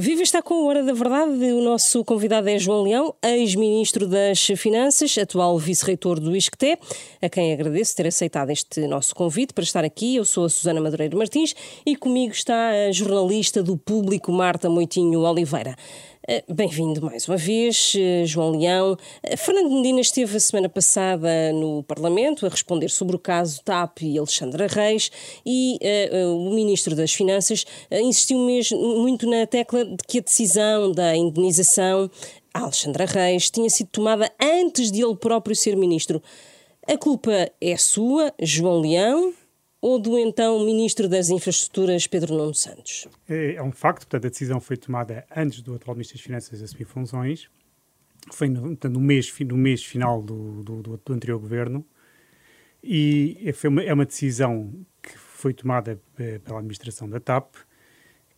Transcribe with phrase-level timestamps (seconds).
[0.00, 1.52] Viva está com a Hora da Verdade.
[1.52, 6.78] O nosso convidado é João Leão, ex-ministro das Finanças, atual vice-reitor do ISCTE,
[7.20, 10.14] a quem agradeço ter aceitado este nosso convite para estar aqui.
[10.14, 11.52] Eu sou a Susana Madureira Martins
[11.84, 15.74] e comigo está a jornalista do Público, Marta Moitinho Oliveira.
[16.30, 18.98] Eh, bem-vindo mais uma vez, eh, João Leão.
[19.22, 24.02] Eh, Fernando Medina esteve a semana passada no Parlamento a responder sobre o caso TAP
[24.02, 25.10] e Alexandra Reis
[25.46, 25.78] e
[26.12, 31.16] uh, o Ministro das Finanças insistiu mesmo muito na tecla de que a decisão da
[31.16, 32.10] indenização
[32.52, 36.22] a Alexandra Reis tinha sido tomada antes de ele próprio ser Ministro.
[36.86, 39.32] A culpa é sua, João Leão,
[39.80, 43.06] ou do então Ministro das Infraestruturas, Pedro Nuno Santos?
[43.28, 46.62] É, é um facto, portanto, a decisão foi tomada antes do atual Ministro das Finanças
[46.62, 47.48] assumir funções,
[48.32, 51.84] foi no, portanto, no, mês, no mês final do, do, do anterior governo,
[52.82, 54.72] e é, foi uma, é uma decisão
[55.02, 57.54] que foi tomada eh, pela administração da TAP,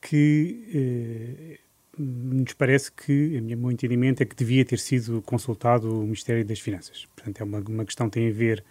[0.00, 1.58] que eh,
[1.98, 6.44] nos parece que, a minha, meu entendimento, é que devia ter sido consultado o Ministério
[6.44, 7.06] das Finanças.
[7.14, 8.64] Portanto, é uma, uma questão que tem a ver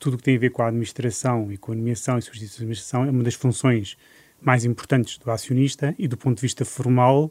[0.00, 2.58] tudo o que tem a ver com a administração e com a nomeação e substituição
[2.58, 3.96] da administração é uma das funções
[4.40, 7.30] mais importantes do acionista e do ponto de vista formal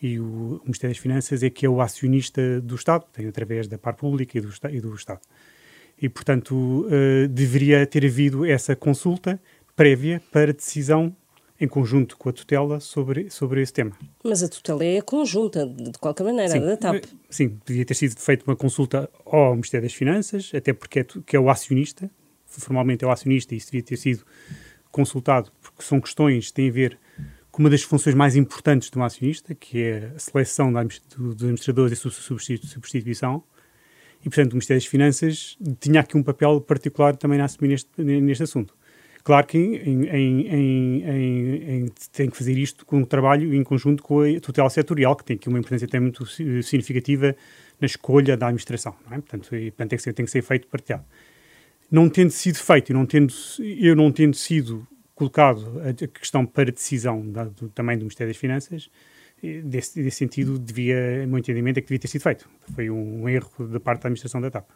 [0.00, 3.78] e o, Ministério das Finanças é que é o acionista do Estado, tem através da
[3.78, 5.20] parte pública e do, e do Estado.
[6.00, 6.54] E, portanto,
[6.86, 9.40] uh, deveria ter havido essa consulta
[9.76, 11.16] prévia para decisão
[11.62, 13.92] em conjunto com a tutela sobre, sobre esse tema.
[14.24, 17.04] Mas a tutela é conjunta, de qualquer maneira, sim, da TAP.
[17.30, 21.36] Sim, devia ter sido feita uma consulta ao Ministério das Finanças, até porque é, que
[21.36, 22.10] é o acionista,
[22.44, 24.24] formalmente é o acionista, e isso devia ter sido
[24.90, 26.98] consultado, porque são questões que têm a ver
[27.52, 31.96] com uma das funções mais importantes de um acionista, que é a seleção dos administradores
[31.96, 33.44] e sua substituição.
[34.20, 38.02] E, portanto, o Ministério das Finanças tinha aqui um papel particular também a assumir neste,
[38.02, 38.74] neste assunto.
[39.24, 44.22] Claro que em, em, em, tem que fazer isto com um trabalho em conjunto com
[44.22, 47.36] a tutela setorial, que tem aqui uma importância até muito significativa
[47.80, 48.96] na escolha da administração.
[49.10, 49.14] É?
[49.14, 51.04] Portanto, e, portanto tem, que ser, tem que ser feito partilhado.
[51.88, 57.44] Não tendo sido feito e eu não tendo sido colocado a, questão para decisão da,
[57.44, 58.90] do, também do Ministério das Finanças,
[59.64, 62.48] desse, desse sentido, devia, meu entendimento é que devia ter sido feito.
[62.74, 64.68] Foi um, um erro da parte da administração da TAP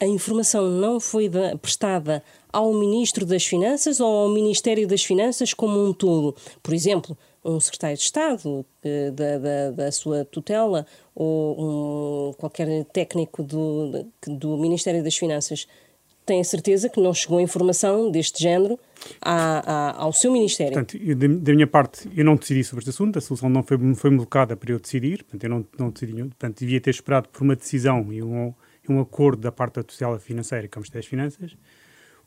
[0.00, 5.54] a informação não foi da, prestada ao Ministro das Finanças ou ao Ministério das Finanças
[5.54, 6.34] como um todo?
[6.62, 12.84] Por exemplo, um secretário de Estado eh, da, da, da, sua tutela ou um, qualquer
[12.86, 15.66] técnico do, do Ministério das Finanças
[16.26, 18.78] tem a certeza que não chegou informação deste género
[19.22, 20.72] à, ao seu Ministério.
[20.72, 23.78] Portanto, eu, da, minha parte, eu não decidi sobre este assunto, a solução não foi,
[23.94, 27.42] foi colocada para eu decidir, portanto, eu não, não decidi, portanto, devia ter esperado por
[27.42, 28.52] uma decisão e um,
[28.92, 31.56] um acordo da parte da tutela financeira com o Ministério das Finanças.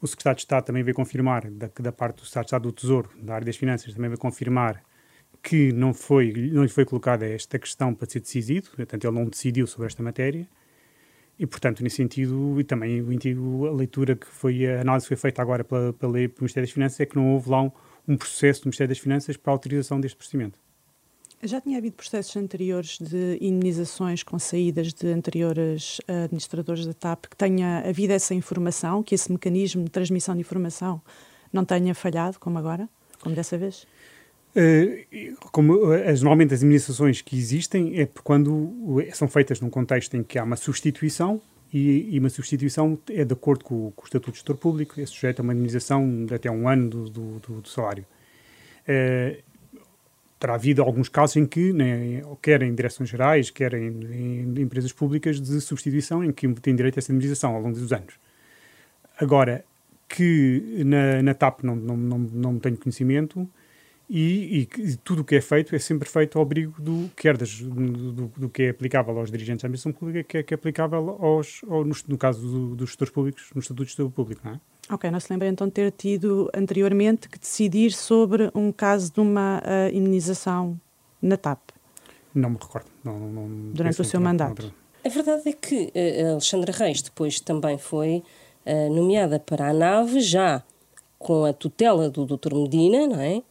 [0.01, 2.71] O Secretário de Estado também veio confirmar, da, da parte do Secretário de Estado do
[2.71, 4.81] Tesouro, da área das Finanças, também veio confirmar
[5.41, 9.25] que não, foi, não lhe foi colocada esta questão para ser decidido, portanto, ele não
[9.25, 10.47] decidiu sobre esta matéria.
[11.37, 15.41] E, portanto, nesse sentido, e também a leitura que foi, a análise que foi feita
[15.41, 17.71] agora pela, pela do Ministério das Finanças é que não houve lá um,
[18.05, 20.59] um processo do Ministério das Finanças para a autorização deste procedimento.
[21.41, 27.37] Já tinha havido processos anteriores de indenizações com saídas de anteriores administradores da TAP que
[27.37, 31.01] tenha havido essa informação, que esse mecanismo de transmissão de informação
[31.51, 32.89] não tenha falhado, como agora,
[33.21, 33.87] como dessa vez?
[34.53, 40.23] Uh, como as, normalmente as indenizações que existem é quando são feitas num contexto em
[40.23, 44.31] que há uma substituição e, e uma substituição é de acordo com, com, o Estatuto
[44.31, 47.61] de Gestor Público, é sujeito a uma indenização de até um ano do, do, do,
[47.61, 48.05] do salário.
[50.39, 54.93] Terá havido alguns casos em que, né, quer em direções gerais, quer em, em, empresas
[54.93, 58.13] públicas de substituição, em que tem direito a essa indemnização ao longo dos anos.
[59.19, 59.65] Agora,
[60.07, 63.47] que na, na TAP não, não, não, não tenho conhecimento
[64.09, 67.59] e, e, tudo o que é feito é sempre feito ao abrigo do, quer das,
[67.59, 71.61] do, do, que é aplicável aos dirigentes da administração pública, quer que é aplicável aos,
[71.69, 74.59] ao, no, no, caso do, dos gestores públicos, no Estatuto de Estado Público, não é?
[74.91, 79.19] Ok, não se lembra então de ter tido anteriormente que decidir sobre um caso de
[79.19, 80.79] uma uh, imunização
[81.21, 81.59] na TAP?
[82.33, 82.87] Não me recordo.
[83.03, 84.73] Não, não, Durante o seu mandato?
[85.05, 88.23] A verdade é que uh, Alexandra Reis depois também foi
[88.65, 90.63] uh, nomeada para a nave, já
[91.17, 92.55] com a tutela do Dr.
[92.55, 93.43] Medina, não é?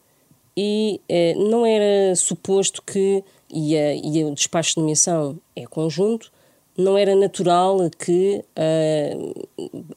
[0.57, 6.31] E uh, não era suposto que, e, a, e o despacho de nomeação é conjunto,
[6.77, 8.41] não era natural que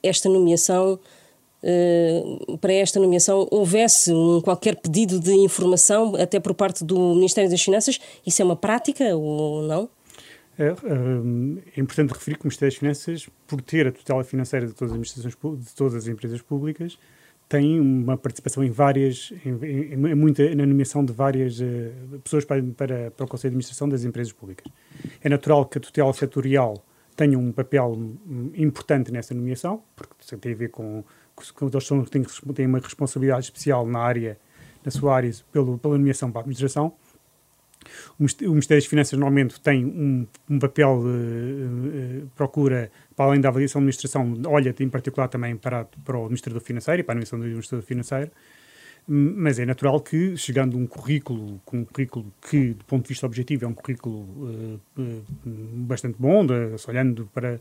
[0.03, 0.99] esta nomeação
[2.61, 7.63] para esta nomeação houvesse um, qualquer pedido de informação até por parte do Ministério das
[7.63, 8.01] Finanças?
[8.27, 9.89] Isso é uma prática ou não?
[10.59, 10.73] É, é,
[11.77, 14.93] é importante referir que o Ministério das Finanças, por ter a tutela financeira de todas
[14.93, 16.99] as administrações de todas as empresas públicas,
[17.49, 22.45] tem uma participação em várias, em, em, em muita, na nomeação de várias uh, pessoas
[22.45, 24.67] para, para, para o Conselho de Administração das empresas públicas.
[25.23, 26.83] É natural que a tutela setorial
[27.15, 28.17] tenha um papel
[28.55, 31.05] importante nessa nomeação, porque tem a ver com
[31.51, 32.25] que eles são, têm,
[32.55, 34.39] têm uma responsabilidade especial na área,
[34.85, 36.93] na sua área, pelo, pela nomeação para a administração.
[38.19, 43.49] O Ministério das Finanças normalmente tem um, um papel, uh, uh, procura, para além da
[43.49, 47.17] avaliação da administração, olha em particular também para, para o administrador financeiro e para a
[47.17, 48.31] nomeação do administrador financeiro,
[49.07, 53.27] mas é natural que, chegando um currículo, com um currículo que, do ponto de vista
[53.27, 54.81] objetivo, é um currículo uh,
[55.77, 56.55] bastante bom, de,
[56.89, 57.61] olhando para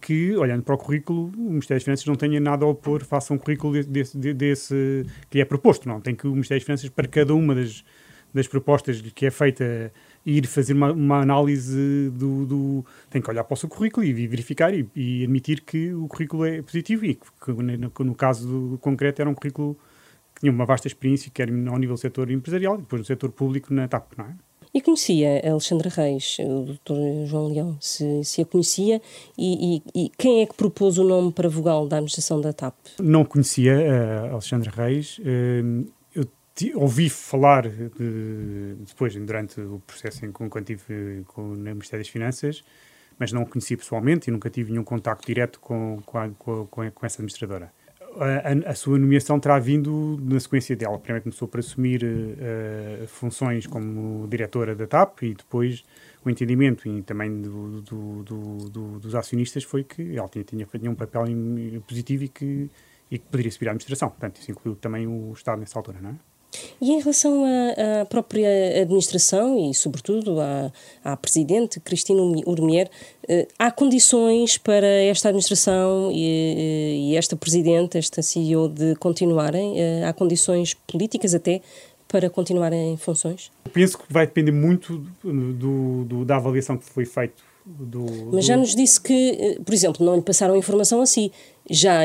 [0.00, 3.32] que, olhando para o currículo, o Ministério das Finanças não tenha nada a opor face
[3.32, 6.00] a um currículo desse, desse, que é proposto, não.
[6.00, 7.84] Tem que o Ministério das Finanças, para cada uma das
[8.32, 9.92] das propostas que é feita
[10.24, 14.26] ir fazer uma, uma análise do, do, tem que olhar para o seu currículo e
[14.26, 19.20] verificar e, e admitir que o currículo é positivo e que, no, no, caso concreto
[19.20, 19.76] era um currículo
[20.42, 23.72] tinha uma vasta experiência quer ao nível do setor empresarial e depois no setor público
[23.72, 24.34] na TAP, não é?
[24.74, 27.26] E conhecia a Alexandra Reis, o Dr.
[27.26, 29.00] João Leão, se, se a conhecia,
[29.36, 32.74] e, e, e, quem é que propôs o nome para vogal da administração da TAP?
[32.98, 35.18] Não conhecia a Alexandra Reis.
[35.18, 35.86] Uh,
[36.74, 42.64] ouvi falar de, depois, durante o processo em que estive com, no Ministério das Finanças,
[43.18, 46.66] mas não a conheci pessoalmente e nunca tive nenhum contacto direto com, com, a, com,
[46.66, 47.70] com essa administradora.
[48.18, 50.98] A, a, sua nomeação terá vindo na sequência dela.
[50.98, 55.84] Primeiro começou por assumir uh, funções como diretora da TAP e depois
[56.24, 60.90] o entendimento e também do, do, do, dos acionistas foi que ela tinha, tinha, tinha
[60.90, 61.24] um papel
[61.86, 62.70] positivo e que,
[63.10, 64.10] e que poderia subir à administração.
[64.10, 66.31] Portanto, isso incluiu também o Estado nessa altura, não é?
[66.80, 68.48] E em relação à, à própria
[68.82, 70.72] administração e, sobretudo, à,
[71.04, 72.90] à Presidente Cristina Urmier,
[73.28, 79.80] eh, há condições para esta administração e, e, esta Presidente, esta CEO, de continuarem?
[79.80, 81.60] Eh, há condições políticas até
[82.08, 83.50] para continuarem em funções?
[83.72, 88.56] penso que vai depender muito do, do, da avaliação que foi feita do, Mas já
[88.56, 91.30] nos disse que, eh, por exemplo, não lhe passaram a informação assim.
[91.70, 92.02] Já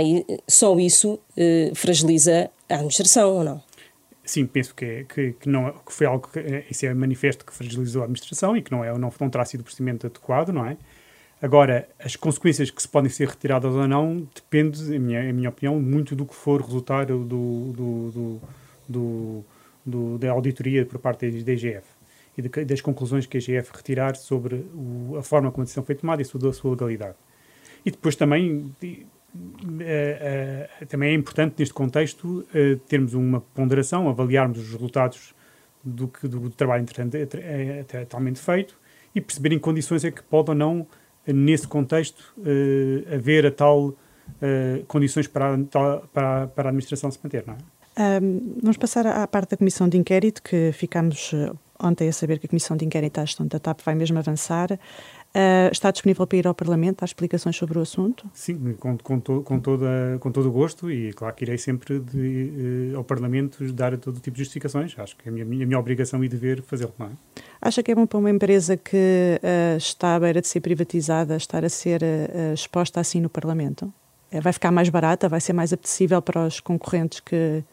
[0.47, 3.66] só isso eh, fragiliza a administração, ou não?
[4.29, 7.45] Sim, penso que, é, que, que, não, que foi algo que é, isso é manifesto
[7.45, 10.49] que fragilizou a administração e que não, é, não, não terá sido o procedimento adequado,
[10.49, 10.77] não é?
[11.41, 15.49] Agora, as consequências que se podem ser retiradas ou não depende, em minha, em minha
[15.49, 18.41] opinião, muito do que for resultar do, do,
[18.89, 19.43] do,
[19.85, 21.87] do da auditoria por parte da IGF
[22.37, 25.83] e de, das conclusões que a IGF retirar sobre o, a forma como a decisão
[25.83, 27.15] foi tomada e sobre a sua legalidade.
[27.85, 28.75] E depois também
[29.37, 35.33] uh, também é importante neste contexto uh, termos uma ponderação, avaliarmos os resultados
[35.83, 36.85] do, que, do, do trabalho
[38.01, 38.77] atualmente feito
[39.15, 40.85] e perceber em condições é que pode ou não,
[41.25, 42.35] nesse contexto,
[43.13, 43.95] haver a tal
[44.87, 48.19] condições para a, para, para a administração se manter, não é?
[48.21, 51.33] Um, vamos passar à parte da comissão de inquérito, que ficámos
[51.79, 54.79] ontem a saber que a comissão de inquérito à gestão da TAP vai mesmo avançar.
[55.37, 58.27] Uh, está disponível para ir ao Parlamento, dar explicações sobre o assunto?
[58.33, 61.99] Sim, com, com, to, com, toda, com todo o gosto e claro que irei sempre
[61.99, 64.97] de, uh, ao Parlamento dar todo tipo de justificações.
[64.97, 67.09] Acho que é a minha, a minha obrigação e dever fazê-lo, não é?
[67.61, 71.37] Acha que é bom para uma empresa que uh, está à beira de ser privatizada
[71.37, 72.01] estar a ser
[72.51, 73.93] exposta assim no Parlamento?
[74.41, 75.29] vai ficar mais barata?
[75.29, 77.63] Vai ser mais apetecível para os concorrentes que,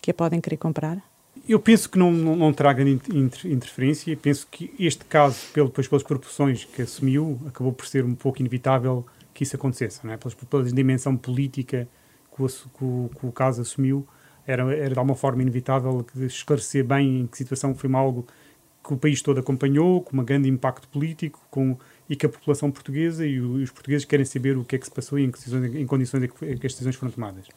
[0.00, 1.02] que a podem querer comprar?
[1.48, 4.16] Eu penso que não, não, não terá grande inter, interferência.
[4.16, 8.40] Penso que este caso, pelo, depois pelas proporções que assumiu, acabou por ser um pouco
[8.40, 9.04] inevitável
[9.34, 10.00] que isso acontecesse.
[10.04, 10.16] Não é?
[10.16, 11.88] Pela, pela dimensão política
[12.34, 14.06] que o, que, que o, caso assumiu,
[14.46, 18.26] era, era de alguma forma inevitável esclarecer bem em que situação foi algo
[18.82, 21.78] que o país todo acompanhou, com um grande impacto político, com,
[22.08, 24.90] e que a população portuguesa e, os portugueses querem saber o que é que se
[24.90, 27.48] passou e em, que, em condições é que, é que as decisões foram tomadas.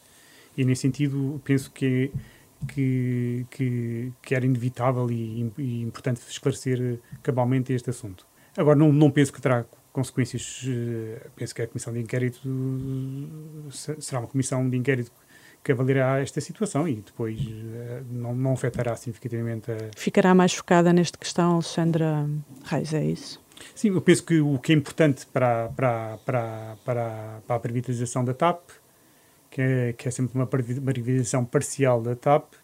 [0.56, 2.10] E nesse sentido, penso que
[2.66, 8.26] que, que, que era inevitável e, e, importante esclarecer cabalmente este assunto.
[8.56, 12.40] Agora, não, não penso que terá consequências, uh, penso que a comissão de inquérito
[13.70, 15.12] será uma comissão de inquérito
[15.62, 19.76] que avaliará esta situação e depois uh, não, não afetará significativamente a...
[19.96, 22.28] Ficará mais focada nesta questão Alexandra
[22.64, 23.40] Reis, é isso?
[23.74, 28.24] Sim, eu penso que o que é importante para, para, para, para, para a privatização
[28.24, 28.60] da TAP
[29.50, 32.54] que é, que é sempre uma privatização parcial da TAP,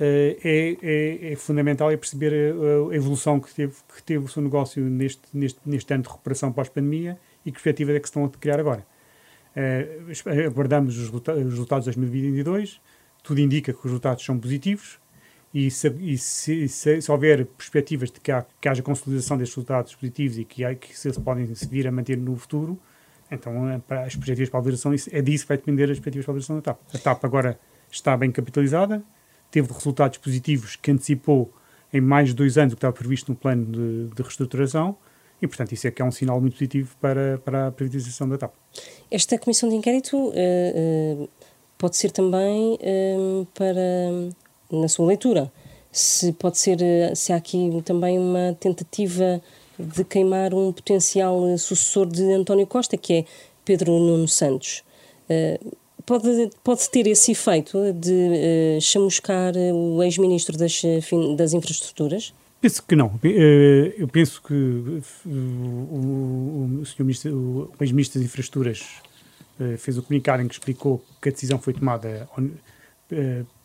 [0.00, 4.28] eh, é, é, é, fundamental é perceber a, a, evolução que teve, que teve o
[4.28, 8.10] seu negócio neste, neste, neste ano de recuperação pós-pandemia e que perspectivas é que se
[8.10, 8.86] estão a criar agora.
[9.56, 12.80] Uh, aguardamos os, os resultados de 2022,
[13.24, 15.00] tudo indica que os resultados são positivos
[15.52, 19.56] e se, e se, se, se houver perspectivas de que, há, que, haja consolidação destes
[19.56, 22.78] resultados positivos e que, há, que se podem se vir a manter no futuro,
[23.30, 26.32] então, é as perspectivas para a valorização, é disso que vai depender as perspectivas para
[26.32, 26.78] a valorização da TAP.
[26.94, 29.02] A TAP agora está bem capitalizada,
[29.50, 31.52] teve resultados positivos que antecipou
[31.92, 34.96] em mais de dois anos o que estava previsto no plano de, de reestruturação
[35.40, 38.36] e, portanto, isso é que é um sinal muito positivo para, para a privatização da
[38.36, 38.52] TAP.
[39.10, 41.28] Esta comissão de inquérito uh, uh,
[41.76, 45.50] pode ser também uh, para, na sua leitura,
[45.90, 46.78] se pode ser,
[47.14, 49.40] se há aqui também uma tentativa
[49.78, 53.24] de queimar um potencial sucessor de António Costa, que é
[53.64, 54.82] Pedro Nuno Santos.
[56.04, 60.82] pode, pode ter esse efeito de chamuscar o ex-ministro das,
[61.36, 62.32] das infraestruturas?
[62.60, 63.18] Penso que não.
[63.22, 68.84] Eh, eu penso que eh, o, o, o, ex-ministro das Infraestruturas
[69.60, 72.28] eh, fez o comunicado em que explicou que a decisão foi tomada,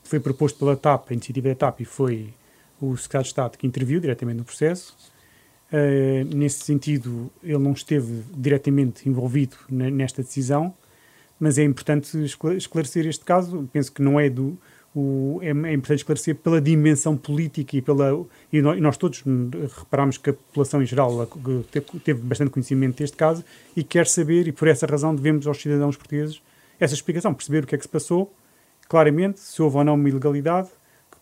[0.03, 2.33] foi proposto pela TAP, a iniciativa da TAP, e foi
[2.79, 4.95] o secretário de Estado que interviu diretamente no processo.
[6.35, 10.73] Nesse sentido, ele não esteve diretamente envolvido nesta decisão,
[11.39, 12.15] mas é importante
[12.55, 13.67] esclarecer este caso.
[13.73, 14.57] Penso que não é do
[14.95, 19.23] o, é, é, importante esclarecer pela dimensão política e pela e nós, todos
[19.79, 21.27] reparamos que a população em geral
[22.03, 23.43] teve, bastante conhecimento deste caso
[23.75, 26.41] e quer saber e por essa razão devemos aos cidadãos portugueses
[26.79, 28.33] essa explicação, perceber o que é que se passou
[28.87, 30.69] claramente, se houve ou não uma ilegalidade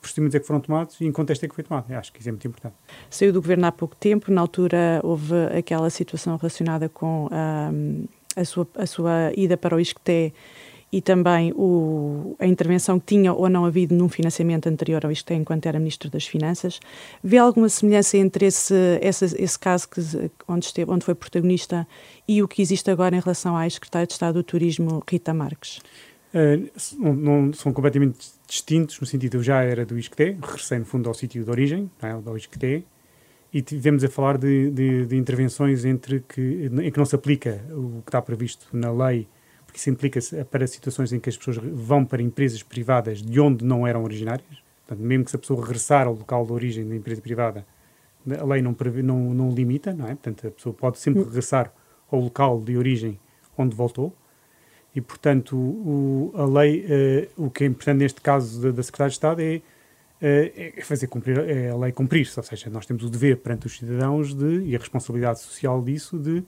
[0.02, 1.86] procedimentos é que foram tomados e em contexto é que foi tomado.
[1.90, 2.76] Eu acho que isso é muito importante.
[3.10, 8.06] Saiu do governo há pouco tempo, na altura houve aquela situação relacionada com um,
[8.36, 10.34] a, sua, a sua ida para o ISCTE
[10.92, 15.32] e também o, a intervenção que tinha ou não havido num financiamento anterior ao isto
[15.32, 16.80] enquanto era Ministro das Finanças.
[17.24, 20.02] Vê alguma semelhança entre esse, esse, esse caso que,
[20.48, 21.88] onde, esteve, onde foi protagonista
[22.28, 25.80] e o que existe agora em relação à ex-secretária de Estado do Turismo, Rita Marques?
[26.34, 30.86] Uh, não, não, são completamente distintos, no sentido eu já era do ISCTE, regressei no
[30.86, 32.86] fundo ao sítio de origem, é, do ISCTE,
[33.54, 37.64] e tivemos a falar de, de, de intervenções entre que, em que não se aplica
[37.72, 39.28] o que está previsto na lei
[39.72, 43.64] porque isso implica para situações em que as pessoas vão para empresas privadas de onde
[43.64, 44.62] não eram originárias.
[44.86, 47.66] Portanto, mesmo que se a pessoa regressar ao local de origem da empresa privada,
[48.38, 50.10] a lei não, não, não limita, não é?
[50.10, 51.74] Portanto, a pessoa pode sempre regressar
[52.12, 53.18] ao local de origem
[53.58, 54.14] onde voltou.
[54.94, 56.86] E, portanto, o, a lei,
[57.38, 60.82] uh, o que é importante neste caso da, da Secretaria de Estado é, uh, é
[60.84, 62.38] fazer cumprir, é a lei cumprir-se.
[62.38, 66.20] Ou seja, nós temos o dever perante os cidadãos de, e a responsabilidade social disso
[66.20, 66.44] de,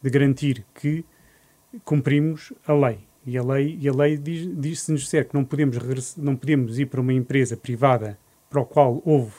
[0.00, 1.04] de garantir que
[1.84, 2.98] cumprimos a lei.
[3.26, 6.36] E a lei, e a lei diz, diz se nos disser que não podemos, não
[6.36, 9.34] podemos ir para uma empresa privada para o qual houve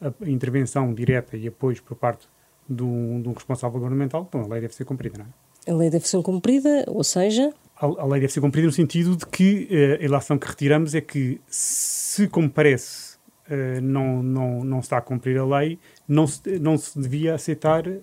[0.00, 2.28] a intervenção direta e apoio por parte
[2.68, 5.70] de um, de um responsável governamental, então a lei deve ser cumprida, não é?
[5.70, 7.52] A lei deve ser cumprida, ou seja...
[7.82, 11.00] A, lei deve ser cumprida no sentido de que uh, a ilação que retiramos é
[11.00, 13.16] que, se como parece
[13.50, 17.86] uh, não, não, não está a cumprir a lei, não se, não se devia aceitar
[17.88, 18.00] uh,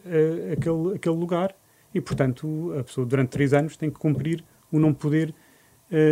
[0.52, 1.56] aquele, aquele lugar
[1.96, 5.34] e, portanto, a pessoa durante três anos tem que cumprir o não poder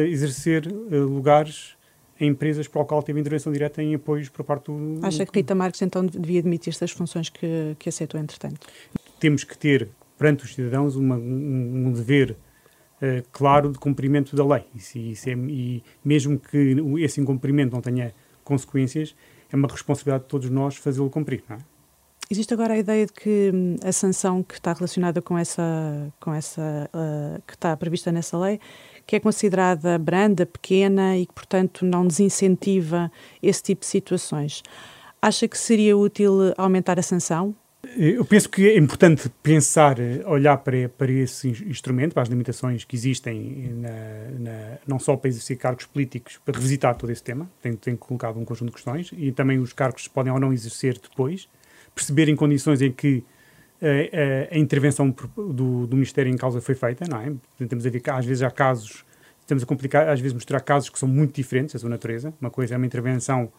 [0.09, 1.77] exercer lugares
[2.19, 4.99] em empresas para o qual teve intervenção direta em apoios por parte do...
[5.05, 8.65] Acha que Rita Marques, então, devia admitir estas funções que, que aceitou, entretanto?
[9.19, 12.35] Temos que ter, perante os cidadãos, uma, um, um, dever
[13.01, 14.65] uh, claro de cumprimento da lei.
[14.95, 18.13] E, é, e mesmo que esse incumprimento não tenha
[18.43, 19.15] consequências,
[19.51, 21.59] é uma responsabilidade de todos nós fazê-lo cumprir, não é?
[22.29, 26.33] Existe agora a ideia de que hum, a sanção que está relacionada com essa, com
[26.33, 28.59] essa uh, que está prevista nessa lei,
[29.05, 33.09] que é considerada branda, pequena e que, portanto, não desincentiva
[33.41, 34.61] esse tipo de situações.
[35.21, 37.55] Acha que seria útil aumentar a sanção?
[37.95, 42.95] Eu penso que é importante pensar, olhar para, para esse instrumento, para as limitações que
[42.95, 43.89] existem, na,
[44.39, 47.49] na, não só para exercer cargos políticos, para revisitar todo esse tema.
[47.61, 50.99] Tenho, tenho colocado um conjunto de questões e também os cargos podem ou não exercer
[50.99, 51.47] depois
[51.97, 53.23] perceber em condições em que
[53.81, 57.33] a, eh, a, eh, a intervenção do, do, Ministério em causa foi feita, não é?
[57.67, 59.03] Temos a ver que às vezes há casos,
[59.41, 62.31] estamos a complicar, às vezes mostrar casos que são muito diferentes da sua natureza.
[62.39, 63.51] Uma coisa é uma intervenção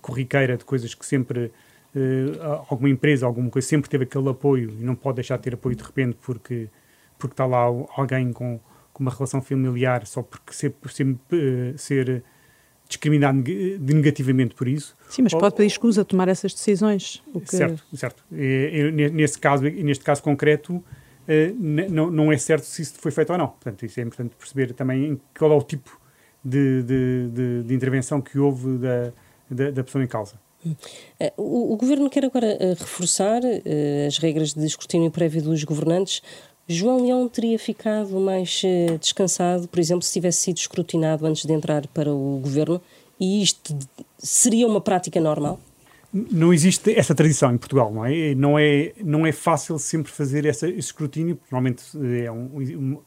[0.00, 1.52] corriqueira de coisas que sempre
[1.94, 5.54] uh, alguma empresa, alguma coisa sempre teve aquele apoio e não pode deixar de ter
[5.54, 6.68] apoio de repente porque
[7.18, 7.64] porque está lá
[7.96, 8.60] alguém com,
[8.92, 11.18] com uma relação familiar só porque ser, ser, uh,
[11.76, 12.22] ser
[12.88, 13.42] discriminado
[13.80, 14.96] negativamente por isso.
[15.08, 17.22] Sim, mas pode pedir escusa a tomar essas decisões.
[17.46, 17.56] Que...
[17.56, 18.24] Certo, certo.
[18.32, 20.82] E, nesse caso, neste caso concreto,
[21.28, 23.48] eh, não, não é certo se isso foi feito ou não.
[23.48, 26.00] Portanto, isso é importante perceber também qual é o tipo
[26.42, 29.12] de, de, de, de intervenção que houve da,
[29.50, 30.40] da, da pessoa em causa.
[31.20, 33.42] Eh, o, o, Governo quer agora eh, reforçar
[34.06, 36.22] as regras de escrutínio prévio dos governantes
[36.68, 38.60] João Leão teria ficado mais
[39.00, 42.78] descansado, por exemplo, se tivesse sido escrutinado antes de entrar para o governo?
[43.18, 43.74] E isto
[44.18, 45.58] seria uma prática normal?
[46.12, 48.34] Não existe essa tradição em Portugal, não é?
[48.34, 52.92] Não é, não é fácil sempre fazer essa, esse escrutínio, normalmente eh, é um, um
[52.92, 53.00] uh,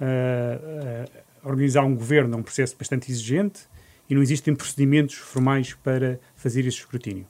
[0.00, 1.10] uh,
[1.44, 3.60] organizar um governo é um processo bastante exigente
[4.08, 7.26] e não existem procedimentos formais para fazer esse escrutínio.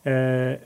[0.00, 0.60] Uh,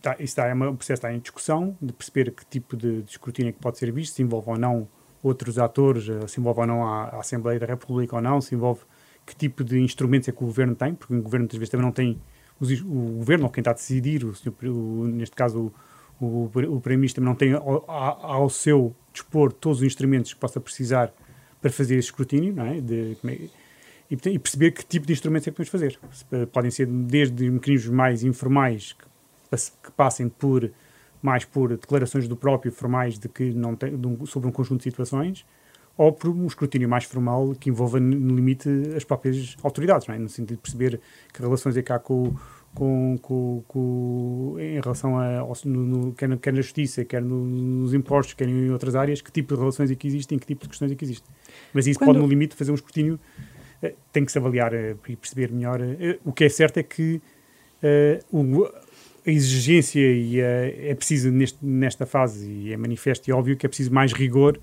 [0.00, 3.10] tá, isso está, é um processo está em discussão de perceber que tipo de, de
[3.10, 4.88] escrutínio é que pode ser visto, se envolve ou não
[5.22, 8.82] outros atores, se envolve ou não a, a, Assembleia da República ou não, se envolve
[9.26, 11.84] que tipo de instrumentos é que o governo tem, porque o governo muitas vezes também
[11.84, 12.20] não tem
[12.60, 15.72] os, o governo ou quem está a decidir, o, o, neste caso
[16.20, 20.60] o, o, o Primeiro-Ministro não tem ao, ao, seu dispor todos os instrumentos que possa
[20.60, 21.12] precisar
[21.60, 22.80] para fazer esse escrutínio, não é?
[22.80, 23.48] De, é,
[24.10, 25.98] e, e, perceber que tipo de instrumentos é que podemos fazer.
[26.52, 30.70] Podem ser desde mecanismos mais informais que, que passem por
[31.22, 34.84] mais por declarações do próprio formais de que não tem, um, sobre um conjunto de
[34.84, 35.44] situações,
[35.96, 40.16] ou por um escrutínio mais formal que envolva no limite as próprias autoridades, é?
[40.16, 41.00] no sentido de perceber
[41.32, 42.36] que relações é que há com,
[42.72, 47.94] com, com, com em relação a no, no, quer, quer, na justiça, quer no, nos
[47.94, 50.68] impostos, quer em outras áreas, que tipo de relações é que existem, que tipo de
[50.68, 51.28] questões é que existem.
[51.74, 52.08] Mas isso Quando...
[52.08, 53.42] pode, no limite, fazer um escrutínio, eh,
[54.12, 55.80] tem que se avaliar eh, e perceber melhor.
[55.80, 57.20] Eh, o que é certo é que
[58.32, 63.56] o, a exigência e a, é preciso neste, nesta fase, e é manifesto e óbvio
[63.56, 64.58] que é preciso mais rigor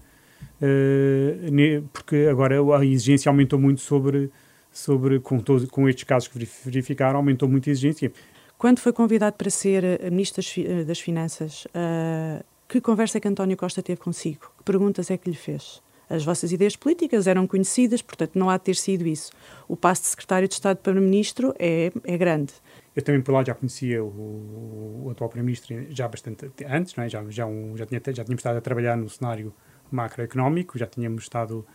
[0.61, 4.31] uh, porque agora a exigência aumentou muito sobre,
[4.71, 8.11] sobre com, todo, com estes casos que verificaram, aumentou muito a exigência.
[8.57, 13.21] Quando foi convidado para ser eh, Ministro das, eh, das Finanças, uh, que conversa é
[13.21, 14.49] que António Costa teve consigo?
[14.57, 15.81] Que perguntas é que lhe fez?
[16.09, 19.31] As vossas ideias políticas eram conhecidas, portanto não há de ter sido isso.
[19.67, 22.53] O passo de Secretário de Estado para Ministro é, é grande.
[22.95, 27.09] Eu também por lá já conhecia o, o atual Primeiro-Ministro já bastante antes, não é?
[27.09, 29.53] já, já, um, já, tinha, já tínhamos estado a trabalhar no cenário
[29.91, 31.65] macroeconómico, já tínhamos estado,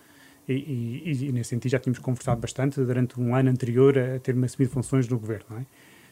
[0.48, 4.46] e, e, e, nesse sentido já tínhamos conversado bastante durante um ano anterior a ter-me
[4.46, 5.46] assumido funções no governo.
[5.50, 5.66] Não é?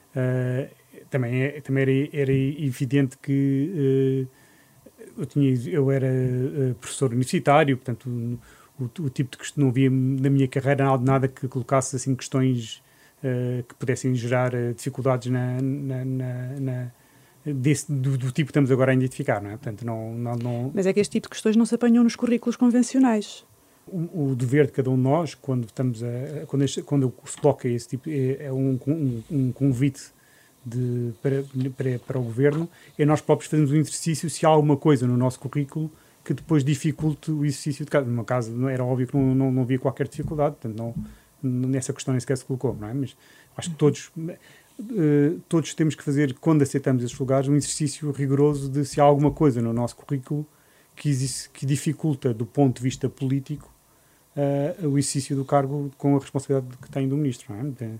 [0.09, 0.71] Uh,
[1.11, 4.48] também é, também era, era evidente que uh,
[5.19, 9.71] eu, tinha, eu era uh, professor universitário, portanto, o, o, o, tipo de questão, não
[9.71, 12.83] havia na minha carreira nada, que colocasse assim questões
[13.67, 16.93] que pudessem gerar dificuldades na, na, na, na
[17.45, 19.57] desse, do, do, tipo que estamos agora a identificar, não é?
[19.57, 20.71] Portanto, não, não, não...
[20.75, 23.45] Mas é que este tipo de questões não se apanham nos currículos convencionais.
[23.87, 27.37] O, o dever de cada um de nós, quando estamos a, quando, este, quando se
[27.38, 30.12] coloca esse tipo, é, é um, um, um, convite
[30.64, 31.44] de, para,
[31.77, 32.68] para, para o governo,
[32.99, 35.90] é nós próprios fazermos um exercício se há alguma coisa no nosso currículo
[36.25, 38.07] que depois dificulte o exercício de casa.
[38.07, 41.92] No meu caso, era óbvio que não, não, não havia qualquer dificuldade, portanto, não, nessa
[41.92, 42.92] questão nem sequer se colocou, não é?
[42.92, 43.16] Mas
[43.57, 44.11] acho que todos
[44.79, 49.05] uh, todos temos que fazer, quando aceitamos esses lugares, um exercício rigoroso de se há
[49.05, 50.47] alguma coisa no nosso currículo
[50.94, 53.73] que, existe, que dificulta, do ponto de vista político,
[54.37, 57.55] uh, o exercício do cargo com a responsabilidade que tem do ministro.
[57.55, 57.90] Não é?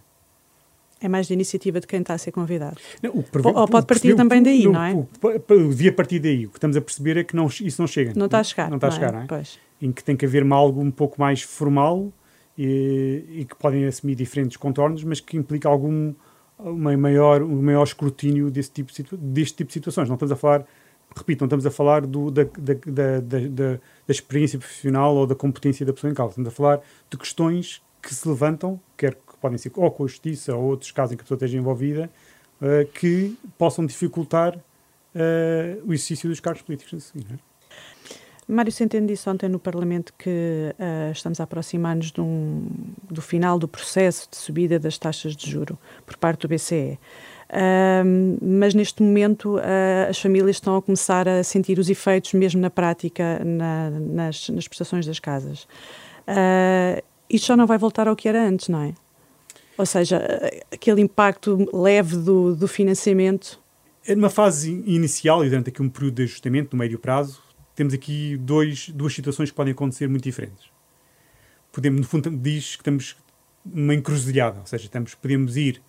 [1.01, 2.77] É mais de iniciativa de quem está a ser convidado.
[3.03, 4.95] Não, Ou pode partir também daí, não, não é?
[4.95, 5.07] O,
[5.69, 6.47] devia partir daí.
[6.47, 8.13] O que estamos a perceber é que não, isso não chega.
[8.17, 8.69] Não está a chegar.
[8.69, 9.27] Não está a chegar, não é?
[9.31, 9.43] Não é?
[9.81, 12.13] Em que tem que haver algo um pouco mais formal
[12.57, 16.13] e, e, que podem assumir diferentes contornos, mas que implica algum,
[16.59, 20.09] uma maior, um maior escrutínio desse tipo de, deste tipo de situações.
[20.09, 20.67] Não estamos a falar,
[21.17, 25.37] repito, não estamos a falar do, da, da, da, da, da experiência profissional ou da
[25.37, 26.33] competência da pessoa em causa.
[26.33, 30.07] Estamos a falar de questões que se levantam, quer que podem ser ou com a
[30.07, 32.11] justiça ou outros casos em que a pessoa esteja envolvida,
[32.61, 34.61] uh, que possam dificultar uh,
[35.87, 36.95] o exercício dos cargos políticos.
[36.95, 37.49] Assim, é?
[38.51, 42.67] Mário Centeno disse ontem no Parlamento que uh, estamos a aproximar-nos um,
[43.11, 46.99] do final do processo de subida das taxas de juro por parte do BCE.
[47.51, 52.61] Uh, mas neste momento uh, as famílias estão a começar a sentir os efeitos, mesmo
[52.61, 55.65] na prática, na, nas, nas, prestações das casas.
[56.27, 58.95] Uh, isto já não vai voltar ao que era antes, não é?
[59.79, 60.21] Ou seja,
[60.73, 63.61] aquele impacto leve do, do financiamento.
[64.05, 67.41] É numa fase inicial e durante aqui um período de ajustamento no médio prazo,
[67.77, 70.67] temos aqui dois, duas situações que podem acontecer muito diferentes.
[71.71, 73.17] Podemos, no fundo, diz que estamos
[73.65, 75.81] numa encruzilhada, ou seja, estamos, podemos ir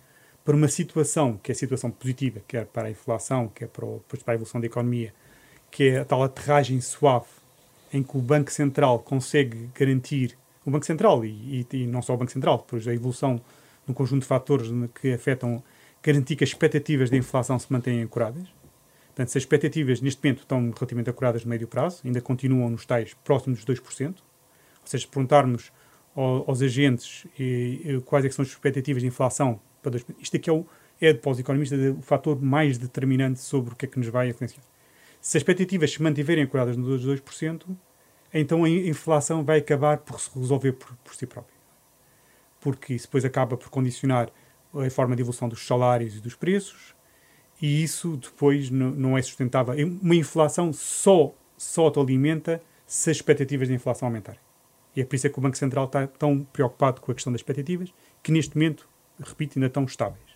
[0.44, 4.00] para uma situação que é a situação positiva, quer para a inflação, quer para, o,
[4.08, 5.12] para a evolução da economia,
[5.70, 7.26] que é a tal aterragem suave
[7.92, 12.14] em que o Banco Central consegue garantir, o Banco Central e, e, e não só
[12.14, 13.40] o Banco Central, depois a evolução
[13.90, 14.68] um conjunto de fatores
[15.00, 15.62] que afetam,
[16.02, 18.48] garantir que as expectativas da inflação se mantenham ancoradas,
[19.20, 22.86] Portanto, se as expectativas neste momento estão relativamente acuradas no médio prazo, ainda continuam nos
[22.86, 24.16] tais próximos dos 2%, ou
[24.84, 25.70] seja, se perguntarmos
[26.16, 30.36] ao, aos agentes e, e, quais é são as expectativas de inflação para 2%, isto
[30.36, 30.66] aqui é, o,
[31.00, 34.30] é para os economistas o fator mais determinante sobre o que é que nos vai
[34.30, 34.62] influenciar.
[35.20, 37.64] Se as expectativas se mantiverem acuradas nos 2%,
[38.32, 41.59] então a inflação vai acabar por se resolver por, por si própria.
[42.60, 44.30] Porque isso depois acaba por condicionar
[44.74, 46.94] a forma de evolução dos salários e dos preços,
[47.60, 49.74] e isso depois não, é sustentável.
[50.00, 54.40] Uma inflação só, só autoalimenta se as expectativas de inflação aumentarem.
[54.94, 57.32] E é por isso é que o Banco Central está tão preocupado com a questão
[57.32, 57.92] das expectativas
[58.22, 60.29] que neste momento, repito, ainda estão estáveis.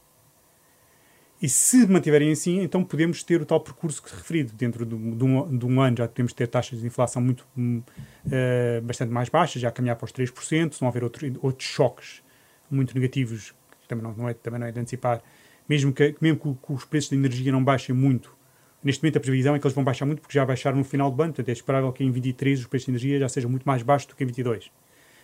[1.44, 4.54] E se mantiverem assim, então podemos ter o tal percurso que referido.
[4.54, 8.80] Dentro de, de, um, de um, ano já podemos ter taxas de inflação muito, uh,
[8.82, 12.22] bastante mais baixas, já caminhar para os 3%, se não houver outro, outros choques
[12.70, 15.22] muito negativos, que também não, não, é, também não é de antecipar,
[15.68, 18.34] mesmo que, mesmo que, que, os preços de energia não baixem muito,
[18.82, 21.10] neste momento a previsão é que eles vão baixar muito, porque já baixaram no final
[21.10, 23.64] do ano, portanto é esperável que em 23 os preços de energia já sejam muito
[23.64, 24.70] mais baixos do que em 22.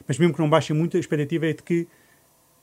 [0.07, 1.89] Mas mesmo que não baixem muito, a expectativa é de que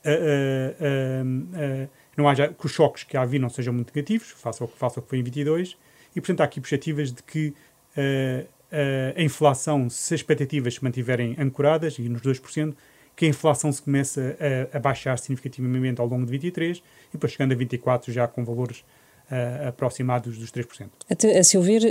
[0.04, 1.44] uh,
[1.84, 1.88] uh,
[2.18, 4.98] não haja, que os choques que há vir não sejam muito negativos, face ao, face
[4.98, 5.76] ao que foi em 22,
[6.14, 7.48] e portanto há aqui perspectivas de que
[7.96, 12.74] uh, uh, a inflação, se as expectativas se mantiverem ancoradas, e nos 2%,
[13.14, 14.36] que a inflação se começa
[14.72, 18.44] a, a, baixar significativamente ao longo de 23 e depois chegando a 24 já com
[18.44, 20.86] valores uh, aproximados dos 3%.
[21.10, 21.82] A, a seu ver,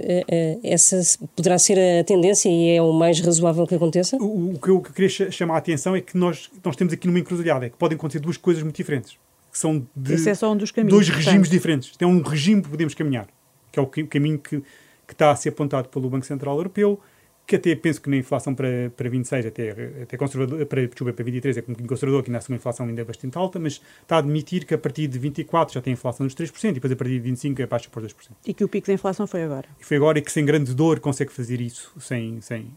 [0.63, 1.02] essa
[1.36, 4.16] poderá ser a tendência e é o mais razoável que aconteça?
[4.18, 7.20] O, o que eu queria chamar a atenção é que nós, nós temos aqui numa
[7.20, 9.18] encruzilhada, é que podem acontecer duas coisas muito diferentes
[9.58, 11.98] que são de Esse é só um dos caminhos, dois regimes diferentes.
[11.98, 13.28] Tem um regime que podemos caminhar,
[13.72, 14.62] que é o caminho que,
[15.08, 17.00] que está a ser apontado pelo Banco Central Europeu,
[17.48, 19.72] que até penso que na inflação para, para 26, até,
[20.04, 23.02] até conservador, para, desculpa, para 23 é um bocadinho conservador, que na segunda inflação ainda
[23.02, 26.28] é bastante alta, mas está a admitir que a partir de 24 já tem inflação
[26.28, 28.13] dos 3% e depois a partir de 25 é baixa por 2%.
[28.46, 29.67] E que o pico da inflação foi agora.
[29.80, 32.41] E foi agora e que sem grande dor consegue fazer isso sem...
[32.41, 32.67] sem...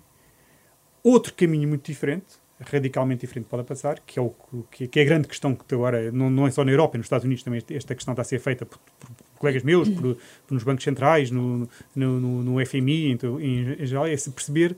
[1.03, 4.35] Outro caminho muito diferente radicalmente diferente pode passar, que é, o,
[4.71, 7.07] que, que é a grande questão que agora, não, não é só na Europa, nos
[7.07, 10.55] Estados Unidos também esta questão está a ser feita por, por colegas meus, por, por,
[10.55, 14.77] nos bancos centrais, no, no, no, no FMI, então, em, em, geral, é se perceber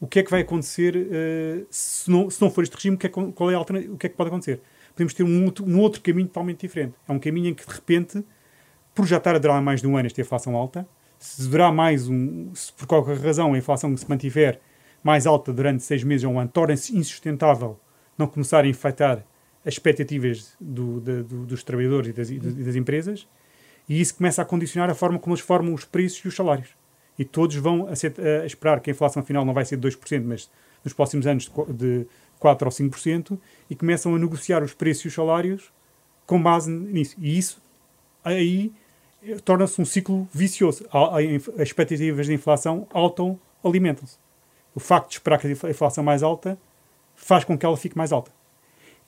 [0.00, 3.06] o que é que vai acontecer uh, se, não, se não for este regime, que
[3.06, 4.60] é, qual é o que é que pode acontecer.
[4.94, 6.94] Podemos ter um outro, um outro caminho totalmente diferente.
[7.06, 8.24] É um caminho em que, de repente,
[8.94, 12.08] por já estar a durar mais de um ano esta inflação alta, se durar mais
[12.08, 14.58] um, se por qualquer razão a inflação se mantiver
[15.02, 17.78] mais alta durante seis meses ou um ano torna-se insustentável
[18.16, 19.24] não começar a infectar
[19.64, 23.26] as expectativas do, do, dos trabalhadores e das, e das, empresas
[23.88, 26.68] e isso começa a condicionar a forma como eles formam os preços e os salários.
[27.18, 27.90] E todos vão a,
[28.42, 30.50] a esperar que a inflação final não vai ser de 2%, mas
[30.84, 32.06] nos próximos anos de
[32.40, 35.72] 4% ou 5%, e começam a negociar os preços e os salários
[36.24, 37.16] com base nisso.
[37.18, 37.60] E isso
[38.24, 38.72] aí
[39.22, 40.86] eh, torna-se um ciclo vicioso.
[41.58, 44.16] As expectativas de inflação auto-alimentam-se
[44.74, 46.58] o facto de esperar que a inflação mais alta
[47.14, 48.30] faz com que ela fique mais alta.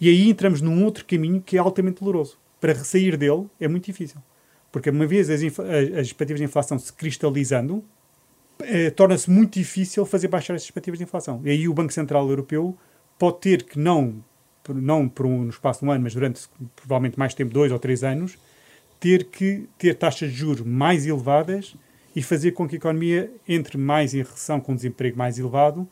[0.01, 2.39] E aí entramos num outro caminho que é altamente doloroso.
[2.61, 4.21] Para sair dele é muito difícil.
[4.71, 7.85] Porque uma vez as, as expectativas de inflação se cristalizando,
[8.61, 11.41] eh, torna-se muito difícil fazer baixar as expectativas de inflação.
[11.45, 12.77] E aí o Banco Central Europeu
[13.19, 14.25] pode ter que, não,
[14.69, 17.79] não por um, no espaço de um ano, mas durante provavelmente mais tempo, dois ou
[17.79, 18.39] três anos,
[18.99, 21.75] ter que ter taxas de juros mais elevadas
[22.15, 25.89] e fazer com que a economia entre mais em recessão com um desemprego mais elevado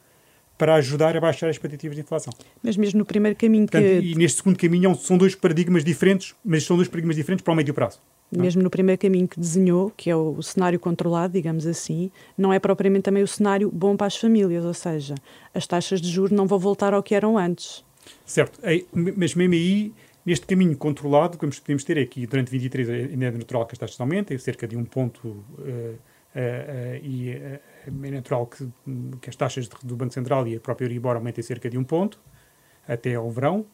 [0.61, 2.31] para ajudar a baixar as expectativas de inflação.
[2.63, 4.11] Mas mesmo no primeiro caminho Portanto, que...
[4.11, 7.57] E neste segundo caminho são dois paradigmas diferentes, mas são dois paradigmas diferentes para o
[7.57, 7.99] médio prazo.
[8.31, 8.45] Não?
[8.45, 12.59] Mesmo no primeiro caminho que desenhou, que é o cenário controlado, digamos assim, não é
[12.59, 15.15] propriamente também o cenário bom para as famílias, ou seja,
[15.55, 17.83] as taxas de juros não vão voltar ao que eram antes.
[18.27, 18.61] Certo,
[18.93, 19.95] mas mesmo aí,
[20.27, 23.73] neste caminho controlado, o que podemos ter é que durante 23 ainda é natural que
[23.75, 25.43] as taxas aumentem, cerca de um ponto...
[25.59, 26.10] Uh,
[27.03, 27.61] e uh,
[28.07, 28.69] é natural que,
[29.21, 31.85] que as taxas de, do Banco Central e a própria Euribor aumentem cerca de um
[31.85, 32.21] ponto
[32.87, 33.67] até ao verão.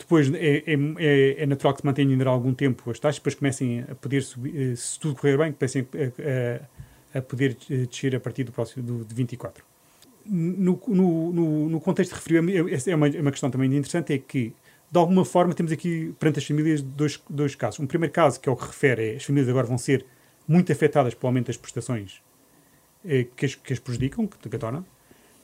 [0.00, 3.34] Depois é, é, é, é, natural que se mantenham ainda algum tempo as taxas, depois
[3.34, 8.20] comecem a poder subir, se tudo correr bem, comecem a, a, a, poder descer a
[8.20, 9.62] partir do próximo do, de 24.
[10.24, 14.54] No, no, no, no contexto referido, essa é uma, uma questão também interessante, é que
[14.90, 17.78] de alguma forma temos aqui perante as famílias dois, dois casos.
[17.78, 20.06] Um primeiro caso, que é o que refere, é as famílias agora vão ser
[20.50, 22.20] muito afetadas pelo aumento das prestações
[23.04, 24.84] eh, que, as, que as prejudicam, que, que tornam,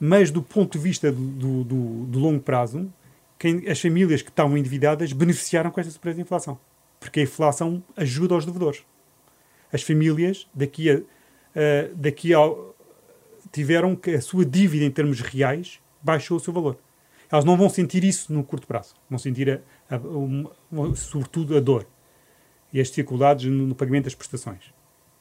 [0.00, 2.92] mas do ponto de vista do, do, do, longo prazo,
[3.38, 6.58] quem, as famílias que estavam endividadas beneficiaram com esta surpresa de inflação,
[6.98, 8.82] porque a inflação ajuda os devedores.
[9.72, 11.04] As famílias, daqui a, uh,
[11.94, 12.74] daqui ao,
[13.52, 16.76] tiveram que a sua dívida em termos reais baixou o seu valor.
[17.30, 21.86] Elas não vão sentir isso no curto prazo, vão sentir, a, a, sobretudo, a dor
[22.72, 24.74] e as dificuldades no, no pagamento das prestações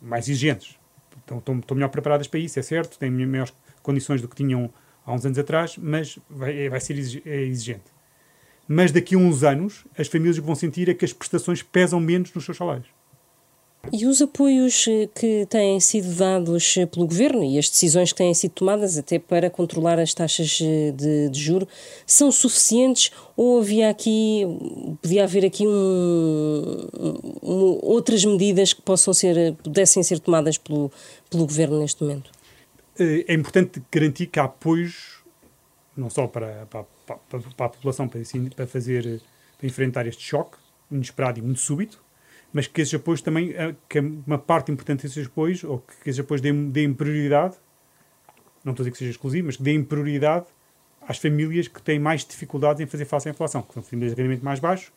[0.05, 0.77] mais exigentes.
[1.23, 4.71] Então, estão, estão melhor preparadas para isso, é certo, têm maiores condições do que tinham
[5.05, 6.93] há uns anos atrás, mas vai, vai ser
[7.25, 7.95] é exigente.
[8.67, 12.33] Mas daqui a uns anos, as famílias vão sentir é que as prestações pesam menos
[12.33, 12.87] nos seus salários.
[13.91, 18.17] E os apoios eh, que têm sido dados eh, pelo governo e as decisões que
[18.17, 21.67] têm sido tomadas até para controlar as taxas eh, de, de juro
[22.05, 24.43] são suficientes ou havia aqui
[25.01, 26.87] podia haver aqui um,
[27.43, 30.91] um, outras medidas que possam ser pudessem ser tomadas pelo
[31.29, 32.31] pelo governo neste momento?
[32.97, 35.23] É importante garantir que há apoios
[35.95, 37.17] não só para, para, para,
[37.55, 39.21] para, a população para, assim, para fazer
[39.57, 40.57] para enfrentar este choque
[40.91, 42.04] inesperado e muito súbito,
[42.55, 46.21] mas que esses apoios também, eh, que uma parte importante desses apoios, ou que esses
[46.21, 47.57] apoios deem, deem prioridade,
[48.63, 50.45] não estou a dizer que seja exclusivo, mas que deem prioridade
[51.05, 54.21] às famílias que têm mais dificuldades em fazer face à inflação, que são famílias de
[54.21, 54.93] rendimento mais baixo,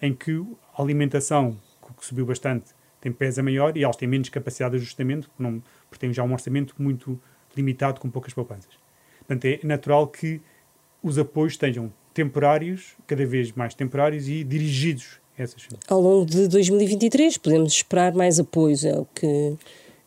[0.00, 0.40] em que
[0.72, 1.60] a alimentação,
[1.98, 2.66] que subiu bastante,
[3.00, 6.22] tem pesa maior e elas têm menos capacidade de ajustamento, porque, não, porque têm já
[6.22, 7.20] um orçamento muito
[7.56, 8.78] limitado, com poucas poupanças.
[9.18, 10.40] Portanto, é natural que
[11.02, 15.84] os apoios estejam temporários, cada vez mais temporários e dirigidos essas famílias.
[15.88, 19.56] Ao longo de 2023 podemos esperar mais apoios, é o que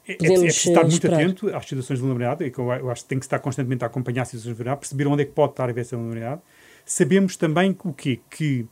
[0.08, 1.20] é, é, preciso estar muito esperar.
[1.22, 4.24] atento às situações de vulnerabilidade, que eu, acho que tem que estar constantemente a acompanhar
[4.24, 6.42] as situações de vulnerabilidade, perceber onde é que pode estar a haver essa vulnerabilidade.
[6.86, 8.20] Sabemos também o quê?
[8.30, 8.68] Que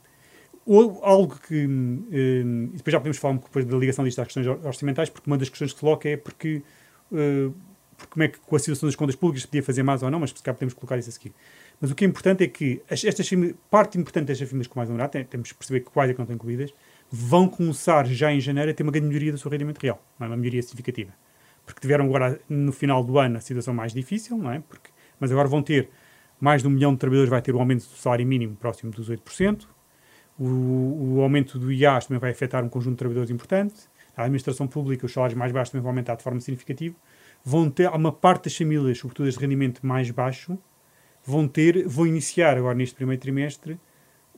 [0.65, 1.65] ou, algo que.
[1.65, 5.09] Um, e depois já podemos falar um pouco depois da ligação disto às questões orçamentais,
[5.09, 6.61] porque uma das questões que se coloca é porque.
[7.11, 7.53] Uh,
[7.97, 10.19] porque como é que com a situação das contas públicas podia fazer mais ou não,
[10.19, 11.33] mas se calhar podemos colocar isso a seguir.
[11.81, 13.27] Mas o que é importante é que estas
[13.69, 16.35] parte importante destas famílias com mais vulnerabilidade, temos que perceber quais é que não estão
[16.35, 16.71] incluídas,
[17.09, 20.27] vão começar já em janeiro a ter uma grande melhoria do seu rendimento real, não
[20.27, 20.29] é?
[20.29, 21.11] uma melhoria significativa.
[21.65, 24.59] Porque tiveram agora, no final do ano, a situação mais difícil, não é?
[24.59, 25.89] Porque, mas agora vão ter
[26.39, 28.91] mais de um milhão de trabalhadores, vai ter o um aumento do salário mínimo próximo
[28.91, 29.65] dos 8%,
[30.39, 33.73] o, o aumento do IAS também vai afetar um conjunto de trabalhadores importante,
[34.15, 36.95] a administração pública, os salários mais baixos também vão aumentar de forma significativa,
[37.43, 40.57] vão ter uma parte das famílias, sobretudo as de rendimento mais baixo,
[41.25, 43.79] vão ter, vão iniciar agora neste primeiro trimestre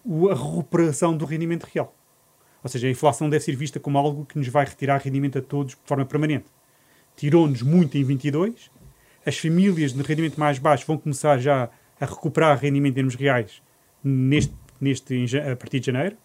[0.05, 1.95] a recuperação do rendimento real.
[2.63, 5.41] Ou seja, a inflação deve ser vista como algo que nos vai retirar rendimento a
[5.41, 6.45] todos de forma permanente.
[7.15, 8.71] Tirou-nos muito em 22,
[9.25, 11.69] as famílias de rendimento mais baixo vão começar já
[11.99, 13.61] a recuperar rendimento em termos reais
[14.03, 16.17] neste, neste, a partir de janeiro.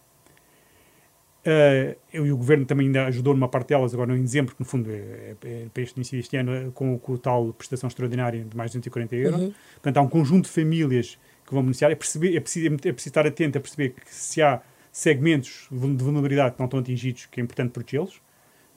[1.48, 4.61] Uh, eu e o governo também ainda ajudou numa parte delas, agora em dezembro, que
[4.61, 7.88] no fundo é, é, é para este início deste ano, com, com o tal prestação
[7.88, 9.40] extraordinária de mais de 240 euros.
[9.40, 9.54] Uhum.
[9.74, 11.90] Portanto, há um conjunto de famílias que vão beneficiar.
[11.90, 14.61] É, perceber, é, preciso, é preciso estar atento a perceber que se há
[14.92, 18.20] segmentos de vulnerabilidade que não estão atingidos, que é importante protegê-los.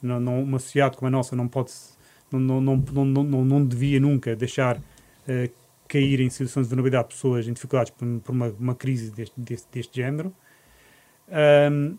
[0.01, 1.71] Não, não, uma sociedade como a nossa não pode,
[2.31, 5.51] não, não, não, não, não, não devia nunca deixar uh,
[5.89, 9.67] cair em situações de vulnerabilidade pessoas em dificuldades por, por uma, uma, crise deste, deste,
[9.71, 10.33] deste género.
[11.29, 11.97] Um,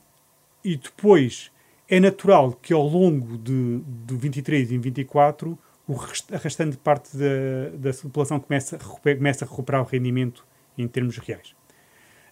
[0.65, 1.51] e depois
[1.89, 7.17] é natural que ao longo de, de 23 e 24 o rest, a restante parte
[7.17, 10.47] da, da população comece comece a recuperar o rendimento
[10.79, 11.55] em termos reais.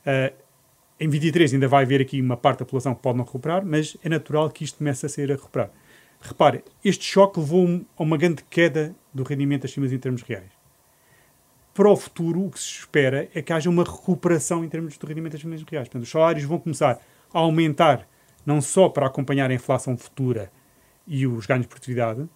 [0.06, 0.34] Uh,
[0.98, 3.96] em 23 ainda vai haver aqui uma parte da população que pode não recuperar, mas
[4.02, 5.70] é natural que isto comece a ser a recuperar.
[6.20, 10.50] Repare, este choque levou a uma grande queda do rendimento das cimas em termos reais.
[11.72, 15.06] Para o futuro, o que se espera é que haja uma recuperação em termos de
[15.06, 15.88] rendimento das cimas reais.
[15.88, 17.00] Portanto, os salários vão começar
[17.32, 18.06] a aumentar
[18.44, 20.50] não só para acompanhar a inflação futura
[21.06, 22.28] e os ganhos de produtividade,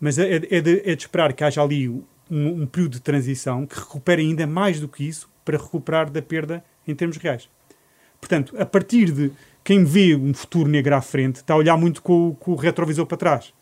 [0.00, 3.66] mas é, é, de, é de, esperar que haja ali um, um, período de transição
[3.66, 7.48] que recupere ainda mais do que isso para recuperar da perda em termos reais.
[8.20, 9.32] Portanto, a partir de
[9.64, 13.06] quem vê um futuro negro à frente, está a olhar muito com, com o retrovisor
[13.06, 13.54] para trás.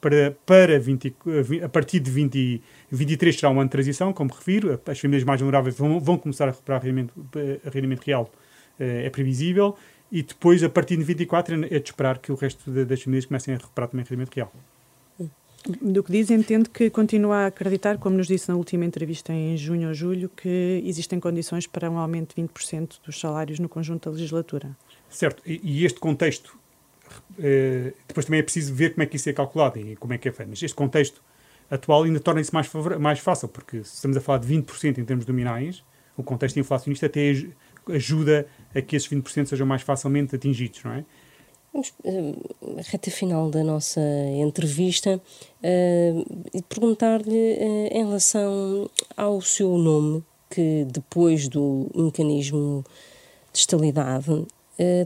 [0.00, 1.14] Para, para 20,
[1.62, 2.60] a partir de 20,
[2.90, 6.48] 23 será um ano de transição, como refiro, as famílias mais vulneráveis vão, vão começar
[6.48, 7.14] a recuperar rendimento,
[7.72, 8.28] rendimento real,
[8.80, 9.76] eh, é previsível,
[10.12, 13.54] e depois, a partir de 24, é de esperar que o resto das famílias comecem
[13.54, 14.52] a recuperar também rendimento real.
[15.80, 19.56] Do que diz, entendo que continua a acreditar, como nos disse na última entrevista em
[19.56, 24.10] junho ou julho, que existem condições para um aumento de 20% dos salários no conjunto
[24.10, 24.76] da legislatura.
[25.08, 26.58] Certo, e, e este contexto,
[27.38, 30.18] eh, depois também é preciso ver como é que isso é calculado e como é
[30.18, 31.22] que é feito, mas este contexto
[31.70, 32.68] atual ainda torna-se mais,
[33.00, 35.82] mais fácil, porque se estamos a falar de 20% em termos nominais,
[36.16, 37.32] o contexto inflacionista até
[37.88, 41.04] ajuda a que esses 20% sejam mais facilmente atingidos, não é?
[41.72, 44.00] Vamos, uh, reta final da nossa
[44.36, 52.84] entrevista, uh, e perguntar-lhe uh, em relação ao seu nome, que depois do mecanismo
[53.50, 54.46] de estabilidade uh,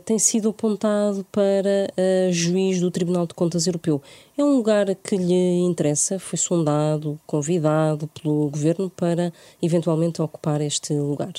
[0.05, 1.88] tem sido apontado para
[2.33, 4.02] juiz do Tribunal de Contas Europeu.
[4.37, 6.18] É um lugar que lhe interessa?
[6.18, 11.33] Foi sondado, convidado pelo governo para eventualmente ocupar este lugar?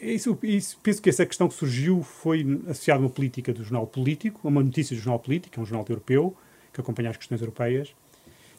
[0.00, 3.86] Isso, isso, penso que essa questão que surgiu foi associada a uma política do jornal
[3.86, 6.36] político, a uma notícia do jornal político, é um jornal europeu,
[6.72, 7.94] que acompanha as questões europeias.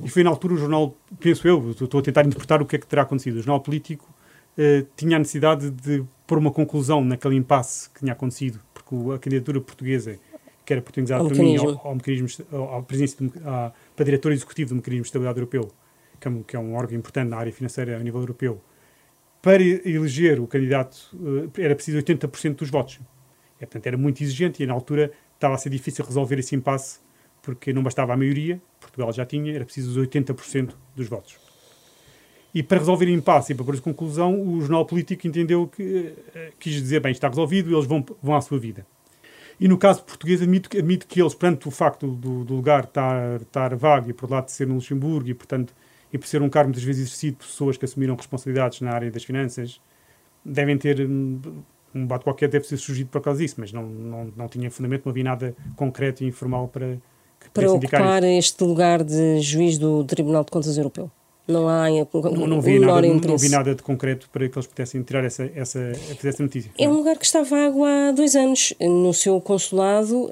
[0.04, 2.80] E foi na altura o jornal, penso eu, estou a tentar interpretar o que é
[2.80, 3.36] que terá acontecido.
[3.36, 4.13] O jornal político
[4.58, 9.19] eh, tinha a necessidade de pôr uma conclusão naquele impasse que tinha acontecido, porque a
[9.19, 10.17] candidatura portuguesa,
[10.65, 14.75] que era portuguesada para mim, ao, ao mecanismo, ao, presidência, à, para diretor executivo do
[14.75, 15.71] mecanismo de estabilidade europeu,
[16.19, 18.62] que é, um, que é um órgão importante na área financeira a nível europeu,
[19.46, 21.16] para eleger o candidato
[21.56, 23.00] eh, era preciso 80% dos votos.
[23.60, 27.00] Portanto, era muito exigente e na altura estava a ser difícil resolver esse impasse
[27.44, 31.38] porque não bastava a maioria, Portugal já tinha, era preciso os 80% dos votos.
[32.56, 36.16] E para resolver impasse e para pôr conclusão, o jornal político entendeu que
[36.60, 38.84] quis dizer, bem, está resolvido, eles vão, vão à sua vida.
[39.60, 43.40] E no caso português, admito, admito que eles, perante o facto do, do lugar estar,
[43.42, 45.72] estar vago e por lado de ser no Luxemburgo e, portanto,
[46.15, 49.12] e por ser um cargo muitas vezes exercido por pessoas que assumiram responsabilidades na área
[49.12, 49.82] das finanças,
[50.45, 51.41] devem ter um,
[51.93, 55.04] um bate qualquer deve ser surgido por causa disso, mas não, não, não tinha fundamento,
[55.06, 56.97] não havia nada concreto e informal para
[57.38, 61.12] que para ocupar este lugar de juiz do Tribunal de Contas Europeu.
[61.48, 65.04] Não há não, não, vi nada, não vi nada de concreto para que eles pudessem
[65.04, 65.80] tirar essa, essa,
[66.24, 66.72] essa notícia.
[66.76, 68.74] É um lugar que está vago há dois anos.
[68.82, 70.32] No seu consulado uh,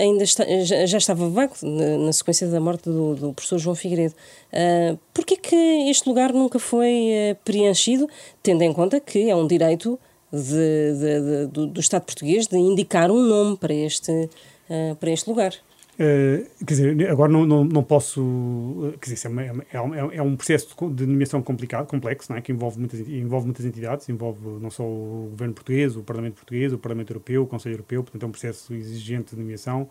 [0.00, 3.76] ainda está, já, já, estava vago na, na, sequência da morte do, do professor João
[3.76, 4.14] Figueiredo.
[4.52, 5.56] Uh, Porquê que
[5.90, 8.08] este lugar nunca foi uh, preenchido,
[8.42, 9.98] tendo em conta que é um direito
[10.32, 15.10] de, de, de, do, do Estado português de indicar um nome para este, uh, para
[15.10, 15.54] este lugar?
[15.98, 18.94] Uh, quer dizer, agora não, não, não posso.
[19.00, 22.40] Quer dizer, é, é, é, um processo de nomeação complicado, complexo, não é?
[22.40, 26.72] que envolve muitas, envolve muitas entidades, envolve não só o governo português, o Parlamento português,
[26.72, 29.88] o Parlamento Europeu, o Conselho Europeu, portanto é um processo exigente de nomeação.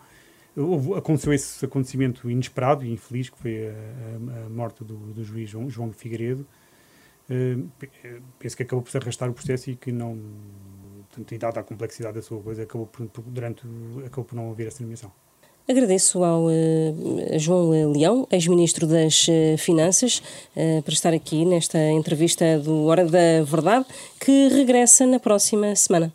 [0.55, 5.49] Houve, aconteceu esse acontecimento inesperado e infeliz, que foi a, a, morte do, do juiz
[5.49, 6.47] João, João Figueiredo.
[7.29, 7.69] Uh,
[8.39, 10.17] penso que acabou por se arrastar o processo e que não.
[11.09, 13.67] Portanto, dada a complexidade da sua coisa, acabou por, durante,
[14.05, 15.11] acabou por não haver essa nomeação.
[15.69, 20.21] Agradeço ao uh, João Leão, ex-ministro das uh, Finanças,
[20.55, 23.85] uh, por estar aqui nesta entrevista do Hora da Verdade,
[24.17, 26.13] que regressa na próxima semana.